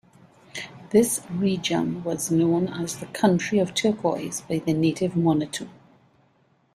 This 0.89 1.21
region 1.29 2.03
was 2.03 2.31
known 2.31 2.67
as 2.69 2.95
the 2.95 3.05
"Country 3.05 3.59
of 3.59 3.75
Turquoise" 3.75 4.41
by 4.41 4.57
the 4.57 4.73
native 4.73 5.11
Monitu. 5.11 5.69